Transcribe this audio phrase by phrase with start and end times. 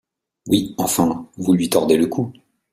[0.47, 2.33] Oui, enfin, vous lui tordez le cou…